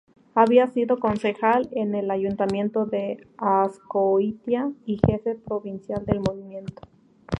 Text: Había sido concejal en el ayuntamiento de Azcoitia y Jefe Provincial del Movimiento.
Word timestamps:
Había 0.33 0.65
sido 0.65 0.99
concejal 0.99 1.69
en 1.73 1.93
el 1.93 2.09
ayuntamiento 2.09 2.87
de 2.87 3.27
Azcoitia 3.37 4.71
y 4.87 4.97
Jefe 5.05 5.35
Provincial 5.35 6.03
del 6.07 6.21
Movimiento. 6.21 6.81